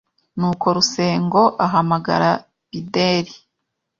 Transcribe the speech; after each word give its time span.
nuko 0.37 0.65
Rusengo 0.77 1.41
ahamagara 1.65 2.29
Bideri 2.69 3.33